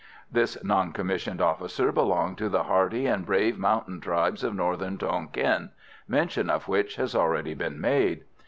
This 0.31 0.57
non 0.63 0.93
commissioned 0.93 1.41
officer 1.43 1.91
belonged 1.91 2.39
to 2.39 2.49
the 2.49 2.63
hardy 2.63 3.05
and 3.05 3.23
brave 3.23 3.59
mountain 3.59 4.01
tribes 4.01 4.43
of 4.43 4.55
Northern 4.55 4.97
Tonquin, 4.97 5.69
mention 6.07 6.49
of 6.49 6.67
which 6.67 6.95
has 6.95 7.13
already 7.15 7.53
been 7.53 7.79
made. 7.79 8.23